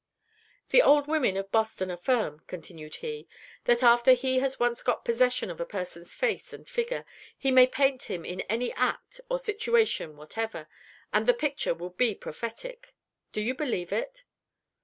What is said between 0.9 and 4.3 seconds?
women of Boston affirm," continued he, "that after